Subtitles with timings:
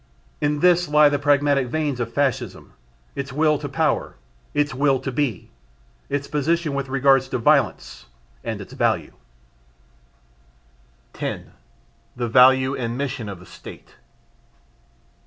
[0.41, 2.73] In this lie the pragmatic veins of Fascism,
[3.15, 4.15] its will to power,
[4.55, 5.51] its will to be,
[6.09, 8.07] its position with regard to "violence"
[8.43, 9.13] and its value.
[11.13, 11.51] 10.
[12.15, 13.97] The Value and Mission of the State.